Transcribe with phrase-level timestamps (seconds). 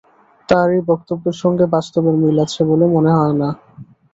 [0.49, 3.49] তাঁর এই বক্তব্যের সঙ্গে বাস্তবের মিল আছে বলে মনে হয় না।